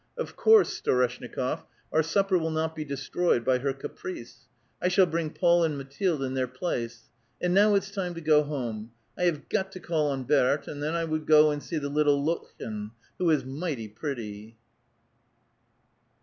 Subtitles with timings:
[0.17, 1.63] Of course, Storeshnikof,
[1.93, 4.47] our supper will not be destroyed bj' her ca price.
[4.81, 7.11] I shall bring Paul and Mathilde in their place.
[7.39, 8.93] And now it's time to go home.
[9.15, 11.87] I have got to call on Berthe, and then I must go and see the
[11.89, 14.57] little Lottchen, who is mighty pretty."